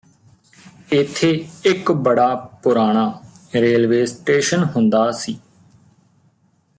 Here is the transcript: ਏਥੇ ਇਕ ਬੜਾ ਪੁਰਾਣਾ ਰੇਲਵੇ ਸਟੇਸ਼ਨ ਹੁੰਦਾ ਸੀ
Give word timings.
ਏਥੇ 0.93 1.29
ਇਕ 1.65 1.91
ਬੜਾ 1.91 2.33
ਪੁਰਾਣਾ 2.63 3.05
ਰੇਲਵੇ 3.55 4.05
ਸਟੇਸ਼ਨ 4.05 4.63
ਹੁੰਦਾ 4.75 5.09
ਸੀ 5.11 5.37